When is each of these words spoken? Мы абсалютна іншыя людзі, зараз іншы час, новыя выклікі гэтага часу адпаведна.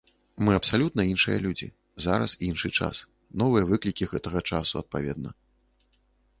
Мы 0.45 0.51
абсалютна 0.59 1.01
іншыя 1.09 1.37
людзі, 1.43 1.67
зараз 2.07 2.31
іншы 2.49 2.73
час, 2.81 3.03
новыя 3.45 3.69
выклікі 3.75 4.11
гэтага 4.17 4.39
часу 4.53 4.75
адпаведна. 4.85 5.29